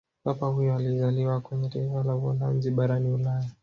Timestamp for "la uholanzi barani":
2.03-3.09